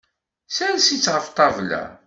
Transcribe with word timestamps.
Sers-itt 0.55 1.11
ɣef 1.13 1.25
ṭṭabla. 1.31 1.83